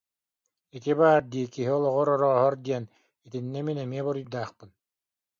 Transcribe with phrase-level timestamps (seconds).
[0.75, 2.83] Ити баар дии киһи олоҕор орооһор диэн,
[3.25, 4.69] итиннэ мин эмиэ буруйдаахпын